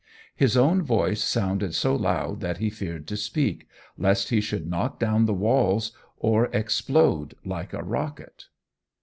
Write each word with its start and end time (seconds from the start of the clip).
His 0.35 0.57
own 0.57 0.81
voice 0.81 1.23
sounded 1.23 1.75
so 1.75 1.95
loud 1.95 2.39
that 2.41 2.57
he 2.57 2.71
feared 2.71 3.07
to 3.09 3.15
speak, 3.15 3.67
lest 3.99 4.29
he 4.29 4.41
should 4.41 4.65
knock 4.65 4.97
down 4.99 5.25
the 5.27 5.31
walls 5.35 5.91
or 6.17 6.45
explode 6.47 7.35
like 7.45 7.71
a 7.71 7.83
rocket. 7.83 8.45